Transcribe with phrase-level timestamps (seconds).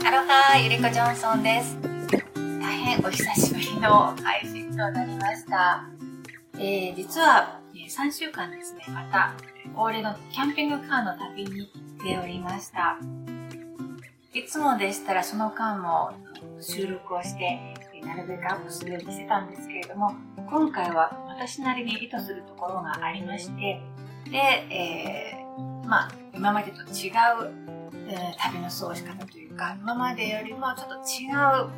[0.00, 1.76] アロハゆりこジョンソンです。
[2.34, 5.84] 大変お久しぶりの配信となりました。
[6.54, 8.84] えー、実は、3週間ですね。
[8.88, 9.34] また
[9.76, 11.70] 恒例のキャンピングカーの旅に
[12.02, 12.98] 出ておりました。
[14.32, 16.12] いつもでしたらその間も
[16.60, 17.58] 収録をして
[18.02, 20.14] なるべくアップするようにしてたんですけれども
[20.48, 23.80] 今回は私なりに意図するところがありまして
[24.30, 24.38] で、
[24.70, 27.81] えー、まあ今までと違う、
[28.12, 31.32] えー、旅の過ごし方というか今までよりもちょっと違
[31.64, 31.70] う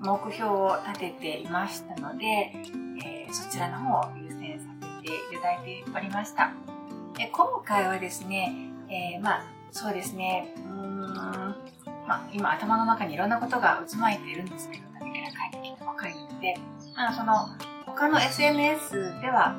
[0.00, 2.52] 目標を立てていましたので、
[3.02, 4.66] えー、そちらの方を優先さ
[5.02, 6.52] せていただいておりました。
[7.16, 8.52] で今回はですね、
[8.90, 11.54] えまあそうですね、うーん、ま
[12.08, 16.54] あ、今頭の中にいろんなことが渦巻いているんですけど、何から帰ってきて若いので、
[16.96, 17.48] まあ、その
[17.86, 19.56] 他の SNS では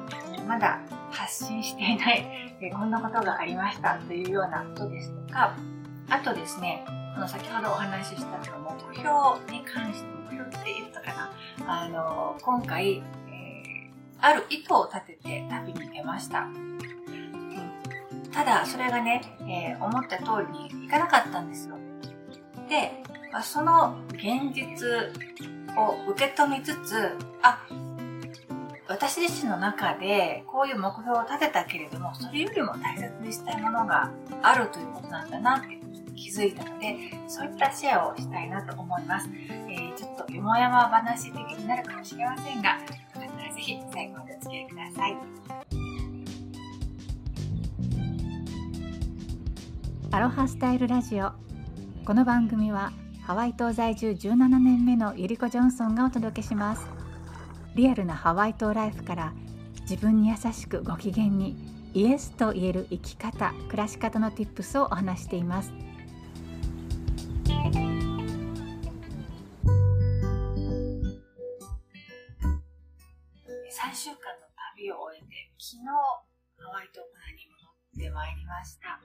[0.48, 5.56] まだ発信していない、えこんなことがありましたというようなことですとか、
[6.10, 11.32] あとですね、この先ほどお話ししたその目標に関して、目標って言ったか
[11.66, 13.90] な、あの、今回、えー、
[14.20, 16.48] ある意図を立てて旅に出ました。
[18.32, 21.78] ただ、それがね、えー、思った通りにいかなかったんですよ。
[22.68, 22.92] で、
[23.32, 24.86] まあ、その現実
[25.78, 27.66] を受け止めつつ、あ、
[28.88, 34.12] 私自身の中でこういう目標を立てたけれどもそれよりも大切にしたいものが
[34.44, 35.85] あるということなんだなって
[36.16, 39.30] 気づいたのでそういったシェアをしたいなと思います、
[39.70, 45.18] えー、ちょっとよもやま話的になるかもしれませんがよかったらぜひ最後までお付き合いください。
[50.12, 51.34] アロハスタイルラジオ。
[52.06, 56.88] この番組はハワイ島在住17年目のゆりこジョンソンがお届けします。
[57.76, 59.34] リアルなハワイ島ライフから
[59.82, 61.58] 自分に優しくご機嫌に
[61.96, 65.72] イエスと言える生き方暮らし方の Tips をお話しています。
[65.72, 65.76] 3
[73.96, 79.00] 週間の旅を終えて昨日ハワイ島からに戻ってまいりました。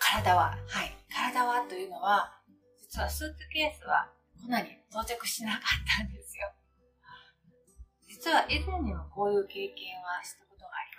[0.00, 2.34] 体ははい体はというのは
[2.80, 4.10] 実はスーツケースは
[4.42, 5.62] こんなに到着しなかっ
[5.98, 6.50] たんですよ。
[8.08, 10.57] 実は以前にもこういう経験はしたこと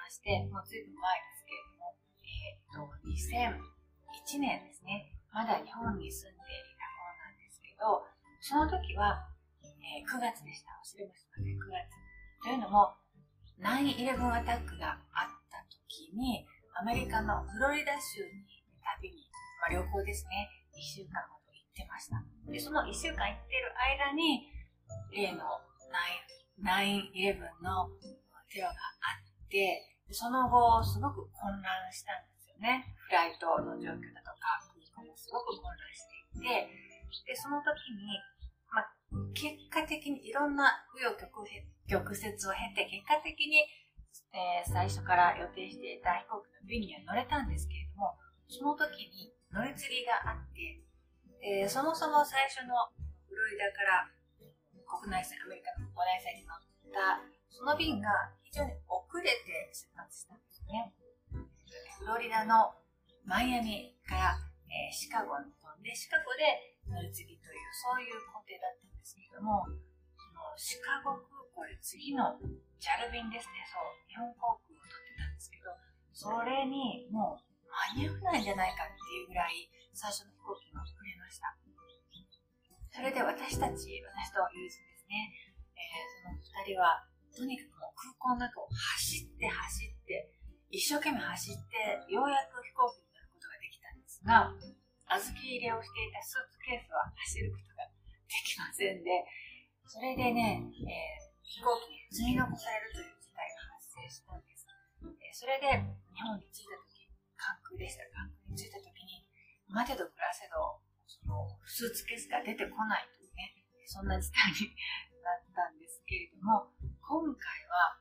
[0.09, 1.93] まして、もうずいぶん前ですけれども、
[2.25, 5.13] えっ、ー、と、2001年ですね。
[5.29, 8.01] まだ日本に住んでいた頃なんですけど、
[8.41, 9.29] その時は、
[9.61, 10.73] えー、9月でした。
[10.81, 11.93] 忘れました、ね、9月。
[12.41, 12.97] というのも、
[13.61, 16.41] 9-11アタックがあった時に、
[16.73, 19.29] アメリカのフロリダ州に旅に、
[19.61, 22.17] まあ、旅行ですね、1週間ほど行ってました。
[22.49, 24.49] で、その1週間行ってる間に、
[25.13, 25.45] 例の
[26.65, 27.93] 9 9-11の
[28.49, 28.73] テロが
[29.05, 32.95] あって、その後、すごく混乱したんですよね。
[32.97, 36.69] フライトの状況だとか、空港もすごく混乱していて、
[37.25, 38.17] で、その時に、
[38.73, 38.89] まあ、
[39.33, 41.45] 結果的にいろんな紆余曲
[41.89, 43.65] 曲折を経て、結果的に、
[44.33, 48.17] えー、最初から予定していた飛行機の便には乗れたんですけれども、
[48.49, 50.81] その時に乗り継ぎがあって、
[51.41, 52.73] えー、そもそも最初の
[53.25, 54.09] フロリダから
[54.85, 56.61] 国内線、アメリカの国内線に乗っ
[56.93, 58.09] たその便が
[58.49, 60.93] 非常に遅れて出発したんですね。
[62.01, 62.73] フロリダの
[63.25, 69.69] マイアミから、えー、シカゴに飛んで、シカゴで乗り継ぎという、そういう工程だったんですけれども、
[70.17, 72.41] そのシカゴ空港で次の
[72.81, 75.69] JAL 便ですね、そう、日本航空を取ってたんですけど、
[76.09, 81.53] それにもう間に合わないんじゃないかっていうぐらい、最初の飛行機が遅れました。
[82.89, 85.29] それで私たち、私と友人ですね、
[85.77, 87.05] えー、その二人は、
[87.35, 90.31] とにかくもう空港の中を走って走って、
[90.69, 94.53] 一生懸命走って、ようやく飛行機に乗ることができたんですが、
[95.09, 97.89] 小豆入れをしていたスーツケースは走ることが
[98.29, 99.25] できませんで、
[99.89, 104.69] それでね、えー、飛行機に積み残されるという事態が発生したんです。
[105.01, 105.81] え、それで
[106.13, 109.25] 日本に着いた時、関空でした関空に着いた時に、
[109.65, 110.77] 待てど暮らせど、
[111.09, 113.57] そのスーツケースが出てこないというね、
[113.89, 114.69] そんな事態に
[115.25, 116.69] なったんですけれども、
[117.09, 117.97] 今回は、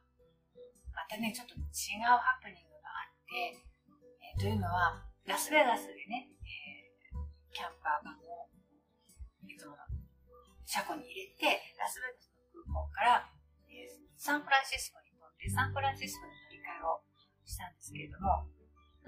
[0.93, 8.53] またね、ちょっと違うハプニングがあって、えー、というのは、ラスベガスでね、えー、キャンパーバンを、
[9.49, 9.89] いつもの
[10.69, 13.33] 車庫に入れて、ラスベガスの空港から、
[13.73, 17.01] えー、サンフランシスコに飛んで、サンフランシスコに乗り換えを
[17.49, 18.45] したんですけれども、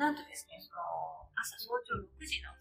[0.00, 2.56] なんとですね、その、朝早朝6時のラ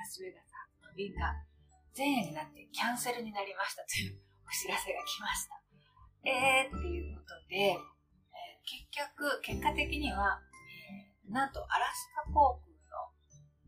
[0.00, 1.44] スベガスの便が
[1.92, 5.67] 前夜になってキャンセルになりましたというお知らせが来ました。
[6.24, 7.80] えーっていうことで、えー、
[8.66, 10.40] 結局、結果的には、
[10.90, 13.12] えー、なんとアラスカ航空の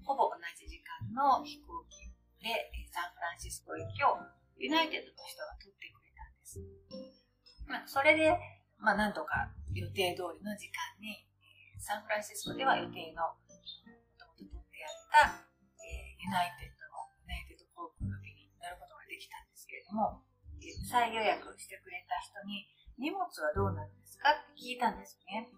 [0.02, 2.11] ほぼ同じ時間の飛行機
[2.43, 4.19] でサンフランシスコ行きを
[4.58, 6.61] ユナイテッドの人が取ってくれたんです。
[7.70, 8.35] まあ、それで、
[8.76, 11.25] まあ、なんとか予定通りの時間に、
[11.81, 13.41] サンフランシスコでは予定のも
[14.20, 15.49] ともと取ってやった、
[15.81, 20.20] えー、ユナイテッドのユナイテッド航空の便に乗ることができたんですけれども、
[20.89, 22.69] 再予約してくれた人に
[22.99, 24.31] 荷物はどうなんですか？
[24.31, 25.49] って聞いたんですね。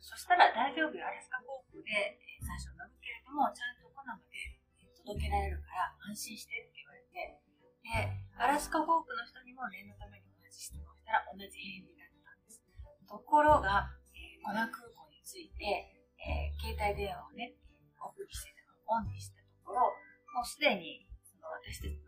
[0.00, 4.56] そしたら大丈夫よ、アラスカ航空で、最初乗るけれども、ちゃんとコナまで
[5.04, 7.36] 届けられるから安心してって言われて、
[7.84, 12.64] で、アラスカ航空の人にも念のために同じ質問したら同じ返事だったんです。
[13.04, 15.92] ところが、えー、コナ空港について、
[16.24, 17.52] えー、携帯電話をね、
[18.00, 19.92] オフにしてたのオンにしたところ、
[20.32, 22.07] もうすでにその私たちの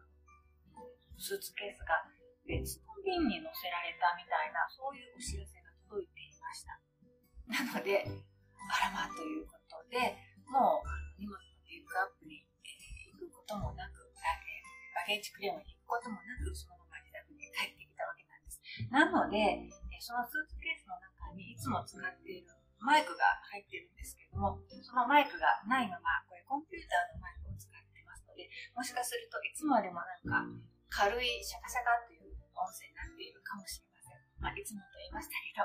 [1.21, 2.01] スーツケースが
[2.49, 6.81] 別の便に載せられたみたいな、そういうお知らせが届いていました。
[7.45, 8.09] なので、
[8.73, 10.17] あらまということで、
[10.49, 14.09] もう荷物のピックアップに、えー、行くこともなく、
[14.97, 18.61] バゲージクレームに行くこともなく、そのまま自宅に帰ってきたわけなんです。
[18.89, 22.49] なので、えそのスーツケースの中にいつも使っている
[22.81, 30.49] マイクが入ってるんですけども、そのマイクがないまま、これコンピューターのマイクを使ってますので、もしかするといつもよりもなんか
[31.01, 34.21] 軽いシャカシャカという音声になっているかもしれません。
[34.37, 35.65] まあ、いつもと言いましたけど、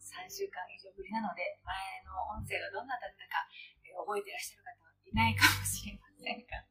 [0.00, 3.44] 3週間以上ぶりなので、前の音声がどんなだったか、
[3.84, 6.64] えー、覚えてらっしゃる方はいないかもしれませんが。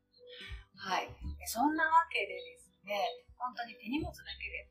[0.73, 1.13] はい。
[1.45, 2.97] そんなわけでですね、
[3.37, 4.65] 本当に手荷物だけで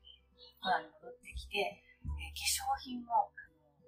[0.98, 3.30] 戻ってきて、えー、化粧品も、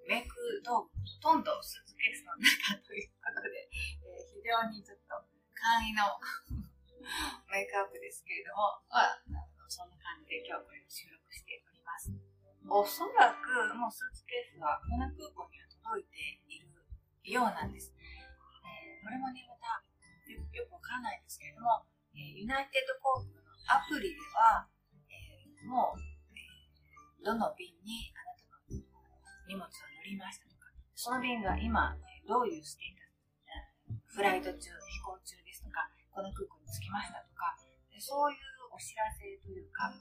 [0.07, 0.95] メイク道具
[1.27, 5.19] ほとんどスーツケースの中ということで、えー、非常にちょっと
[5.59, 6.07] 簡易の
[7.51, 9.21] メイクアップですけれども、まあ、
[9.67, 12.11] そんな感じで今日これを収録しております。
[12.69, 16.71] おそらくもうスーツケースはコナ空港には届いている
[17.23, 17.93] ようなんです。
[17.97, 19.83] えー、これもね、また
[20.31, 24.67] よよくわからないんですけれども、えー、ユナイテッド航空のアプリでは、
[25.09, 28.81] えー、もう、えどの便にあなたの
[29.47, 31.97] 荷物を乗りましたとか、その便が今、
[32.27, 33.01] どういうステータ
[34.07, 35.50] ス、フライト中、飛行中で
[36.11, 37.55] この空港に着きましたとか、
[37.99, 38.37] そういう
[38.71, 39.91] お知らせというか、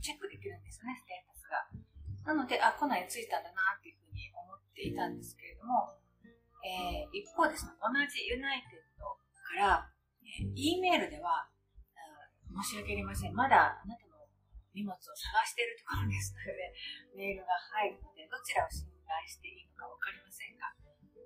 [0.00, 2.32] チェックできるんですよね、ステータスが。
[2.32, 5.96] なので、あ、コナンに着いたんだなっていうふうに思っていたんですけれども、
[6.64, 9.88] えー、一方ですね、同じユナイテッドから、
[10.24, 11.48] えー、E メールでは、
[12.50, 13.34] 申し訳ありません。
[13.34, 14.26] まだあなたの
[14.74, 15.14] 荷物を探
[15.46, 16.74] しているところですの で、
[17.14, 20.74] メールが入って、どちらを信頼していいのかわかりませんが、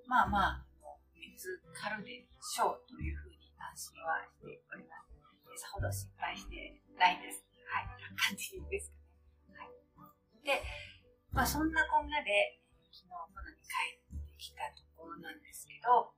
[0.05, 0.65] まあまあ、
[1.13, 5.61] 見つかるでしょうというふうに安心はしております。
[5.61, 7.43] さほど心配してないです。
[7.71, 9.59] はい、感じですかね。
[9.59, 9.85] はい
[10.45, 10.61] で、
[11.33, 12.61] まあそんなこんなで、
[12.93, 16.13] 昨日このに帰ってきたところなんですけど、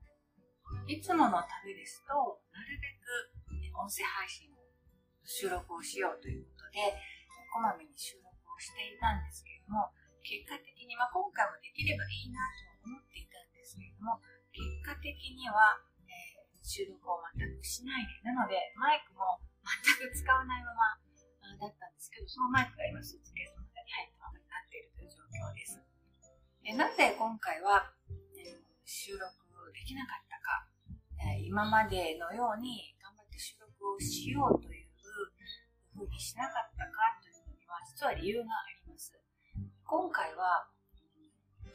[0.85, 3.07] いつもの旅ですと、なるべく
[3.71, 4.59] 音声配信を
[5.23, 6.91] 収録をしようということで、
[7.53, 9.87] こまめに収録をしていたんですけれども、
[10.21, 12.43] 結果的に、まあ、今回もできればいいな
[12.83, 14.19] と思っていたんですけれども、
[14.51, 15.79] 結果的には、
[16.67, 20.99] 収録を全くしないで、なので、マイクも全く使わないまま
[21.63, 25.79] だったんですけど、そのマイクが今スーツケースの中に入ったままになっているという状況です。
[26.67, 27.87] えなぜ今回は、
[28.35, 29.31] え収録
[29.71, 30.67] できなかったか、
[31.39, 34.91] え今までのように頑張って収録をしようという
[35.95, 36.91] ふうにしなかったか
[37.23, 39.15] というのには実は理由があります。
[39.87, 40.67] 今回は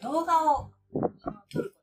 [0.04, 0.68] 動画を
[1.49, 1.81] 撮ること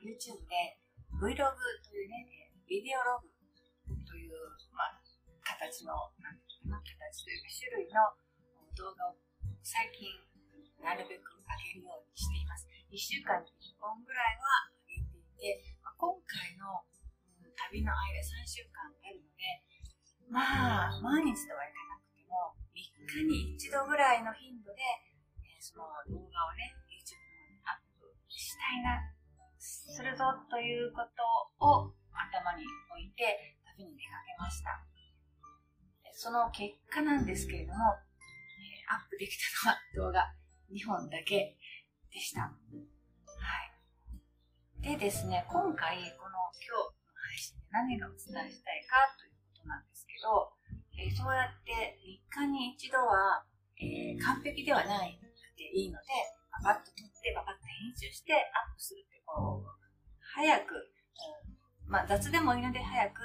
[0.00, 0.80] YouTube で
[1.20, 1.52] Vlog
[1.84, 3.28] というね、ビデオログ
[4.08, 4.34] という、
[4.72, 4.96] まあ、
[5.44, 8.00] 形の、なんていうかな、形というか種類の
[8.76, 9.16] 動画を
[9.60, 10.08] 最近
[10.80, 12.64] なるべく上げるようにしています。
[12.88, 16.80] 1週間に1本ぐらいは上げていて、まあ、今回の、
[17.44, 19.62] うん、旅の間3週間あるので、
[20.26, 24.80] まあ、毎日とはいかなくても、3日に1度ぐらいの頻度で、
[25.44, 29.19] えー、その動画をね、YouTube の方にアップしたいな、
[29.60, 31.20] するぞということ
[31.60, 32.64] を頭に
[32.96, 34.80] 置いて、旅に出かけました。
[36.16, 37.92] その結果なんですけれども、
[38.88, 39.68] アップできた
[40.00, 40.32] のは動画
[40.72, 41.60] 2本だけ
[42.08, 42.48] でした。
[42.48, 42.56] は
[44.80, 44.82] い。
[44.82, 50.56] でですね、今回、この今日の配信で何がお伝えしたいかということなんですけど、
[50.96, 53.44] え、そうやって3日に一度は、
[53.76, 56.08] えー、完璧ではないでいいので、
[56.64, 59.70] ババッと撮って、ババッと編集してアップするこう、
[60.18, 63.22] 早く、うん、まあ雑でもいいので早く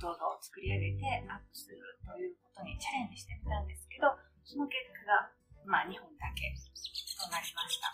[0.00, 4.12] 動画を作り上げてアップするということにチャレンジしてみたんですけど、
[4.44, 5.32] その結果が、
[5.64, 7.88] まあ、2本だけとなりました。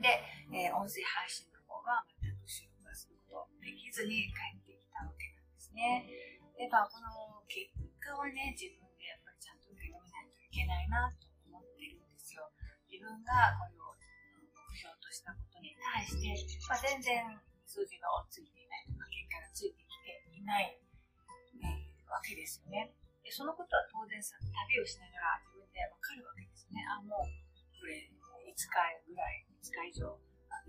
[0.00, 0.08] で、
[0.50, 6.08] えー、音声配信の方は全く収録がすることできずに帰ってきたわけなんですね。
[6.56, 7.68] で、まあ、この結
[8.00, 12.48] 果はね、自分でやっぱりちゃんと受け止めないといけないなと思ってるんですよ。
[12.88, 13.92] 自分がこれを
[14.80, 16.32] 標としたことに対して、
[16.64, 17.20] まあ、全然
[17.68, 20.80] 数字がついていないとか、結果がついてきていない、
[21.60, 22.96] ね、わけですよね。
[23.20, 26.80] でそのことは当然さ、旅をしながら自分でわかるわけですね。
[26.88, 27.28] あ、もう、
[27.76, 28.08] これ、
[28.48, 28.72] 5日
[29.04, 30.16] ぐらい、5日以上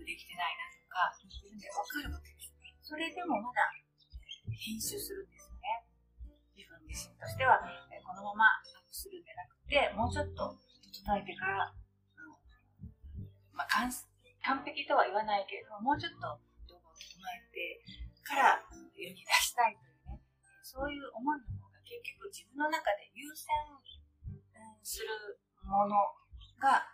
[0.04, 2.76] できてないなとか、自分でわかるわけですね。
[2.84, 3.72] それでもまだ
[4.52, 5.88] 編集するんですよね。
[6.52, 7.56] 自分自身としては、
[8.04, 10.54] このままアップするんじゃなくて、もうちょっと
[10.92, 11.72] 整えてから、
[13.62, 13.86] まあ、
[14.42, 16.34] 完璧とは言わないけれども、もうちょっと
[16.66, 17.78] 動画を整えて
[18.26, 18.58] から
[18.98, 20.18] 世に出したいというね、
[20.66, 23.46] そういう思いの方が結局自分の中で優先
[24.82, 25.94] するもの
[26.58, 26.90] が、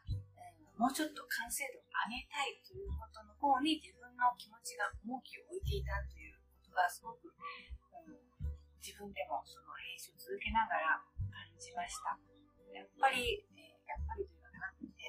[0.77, 8.21] もうちょっと完成度を上げたいということの方に自分の気持ちが重きを置いていたということがすごく、うん、
[8.79, 11.01] 自分でもその編集を続けながら
[11.33, 12.15] 感じました。
[12.71, 14.29] やっぱり、えー、やっぱり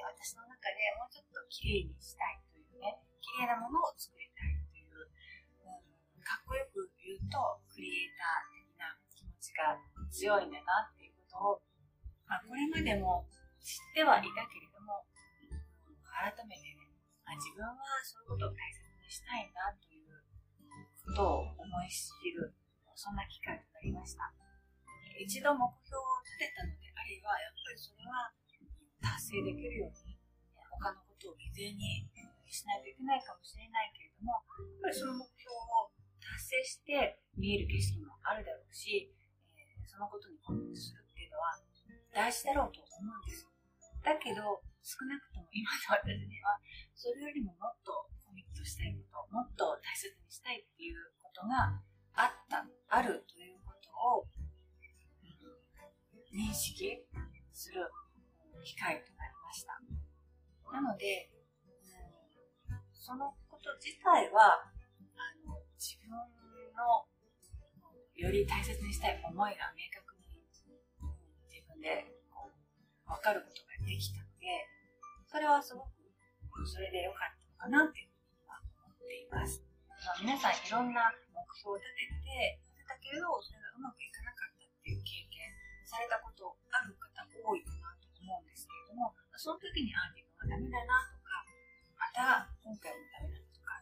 [0.03, 5.09] 私の中でもうちょっと綺麗にしたいというね、綺麗なものを作りたいという、
[5.63, 7.37] うん、かっこよく言うと、
[7.67, 9.75] クリエイター的な気持ちが
[10.11, 11.63] 強いんだなっていうことを、
[12.27, 13.27] まあ、これまでも
[13.59, 15.03] 知ってはいたけれども、
[16.09, 16.91] 改めてね、
[17.23, 20.19] あ、自分はそういうことを大切にしたいんだという
[21.05, 22.55] ことを思い知る、
[22.95, 24.27] そんな機会となりました。
[25.19, 28.31] 一度目標を立てたのであれば、やっぱりそれは
[29.29, 30.17] 成できるように、
[30.57, 32.09] 他のことを犠牲に
[32.49, 34.41] しないといけないかもしれないけれども、
[34.81, 39.13] やっぱりその目標を達成して見える景色もあるだろうし、
[39.53, 41.61] えそのことにコミットするっていうのは
[42.09, 43.45] 大事だろうと思うんです。
[44.01, 46.57] だけど、少なくとも今の私には、
[46.97, 51.77] それよりももっとコミットしたいこと、もっと大切にしたいっていうことが
[52.17, 54.25] あった、あるということを、
[56.33, 57.05] 認識
[57.53, 57.85] する
[58.63, 59.79] 機会となりました。
[60.71, 61.29] なので、
[62.69, 64.61] うん、そのこと自体は、
[65.17, 67.07] あの、自分の
[68.15, 70.43] より大切にしたい思いが明確に、
[71.47, 74.67] 自分でこう分かることができたので、
[75.25, 75.87] それはすご
[76.51, 79.63] く、それで良かったのかなっていうふうには思っています。
[79.87, 85.49] まあ、皆さんいろんな目標を立てて、立てたけど、それがうまくいかなかったっていう経験
[85.89, 86.28] されたこと
[89.39, 91.47] その時に、あ、自分はダメだなとか、
[91.95, 93.79] また今回もダメだとか、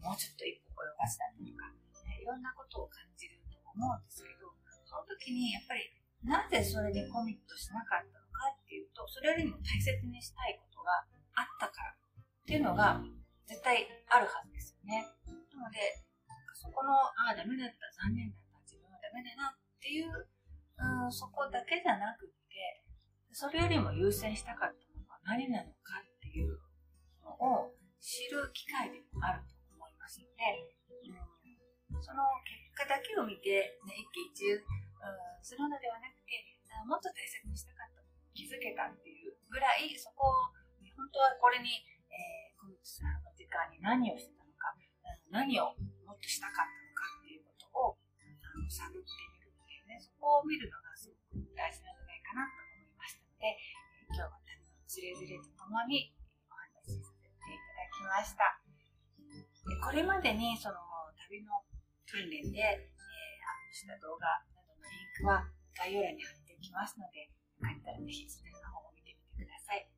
[0.00, 1.68] もうちょっと一歩及ばせたとか、
[2.16, 4.48] いろんなことを感じると思うんですけど、
[4.88, 5.84] その時にやっぱり
[6.24, 11.04] なぜそれでコミットしなかったのかっていうと、それよりも大切にしたいことが
[11.36, 13.04] あったからっていうのが
[13.44, 15.04] 絶対あるはずですよね。
[15.28, 15.76] なので、
[16.56, 16.96] そこの、
[17.28, 22.80] ああ、ダメだった、残念だった、自分はダメだなっていう、うん、そこだけじゃなくて、
[23.32, 26.58] それよりも優先したかったものは何なのかっていう
[27.22, 27.70] のを
[28.00, 30.42] 知る機会でもあると思いますので、
[31.92, 36.42] うん、その結果だけを見て、ね、一喜一憂、うん、するのではなくて、
[36.88, 40.50] もっと大切にしたかった気づけたっていうぐらい、そこを、
[40.96, 41.70] 本当はこれに、
[42.08, 44.72] えー、コミットするの時間に何をしてたのか、
[45.28, 45.76] 何を
[46.08, 52.69] もっとしたかったのかっていうことを、あの、探ってみるっていうね、そこを見るのがすごく大事なんじゃないかなと
[53.40, 53.56] で、
[54.12, 56.12] 今日は旅のつれづれとともに
[56.44, 58.60] お話しさせていただきました。
[59.64, 60.76] でこれまでにその
[61.16, 61.64] 旅の
[62.04, 67.32] 訓練で、えー、アップした動画などのリンクは概要欄に貼っておきますので、
[67.64, 69.88] 帰ったらぜひそちらの方を見てみてください。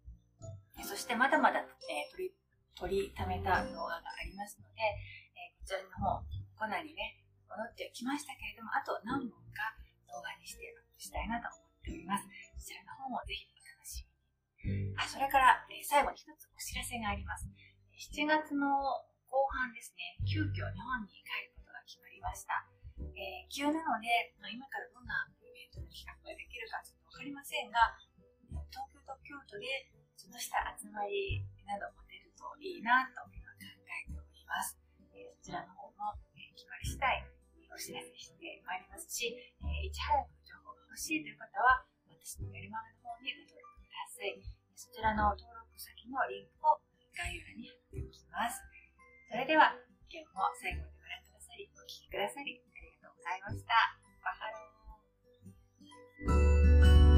[0.87, 2.35] そしてまだまだ、えー、取り、
[2.79, 4.87] 取りためた動画がありますので、
[5.35, 6.23] えー、こちらの方、
[6.55, 7.19] コナにね、
[7.51, 9.75] 戻ってきましたけれども、あと何本か
[10.07, 12.29] 動画にしてアップしたいなと思っております。
[12.61, 14.07] そちらの方もぜひお楽し
[14.63, 14.95] みに。
[14.95, 17.51] あ、それから、えー、最後に一つお知らせがあります。
[17.99, 22.63] 7月の後半ですね、急遽日本に帰ることが決まりました。
[23.17, 27.99] えー、急なので、まあ、今からどんなイベントの企画ができるかちょっと分かりませんが、
[28.71, 34.79] 東京と京都でちょっとした集まりなども出るといいなと今考えております。
[35.17, 37.25] えー、そちらの方も、え決まり次第
[37.73, 40.42] お知らせしてまいりますし、えいち早く
[40.93, 41.87] 欲しいという方は、
[42.21, 44.37] 私のメルマガの方にご登録ください。
[44.77, 46.77] そちらの登録先のリンクを
[47.17, 48.61] 概要欄に貼っておきます。
[49.33, 49.73] それでは、
[50.13, 53.73] 今日も最後までご覧くださり、お聴きくださり、ありがとうございました。
[54.21, 57.12] Mahalo。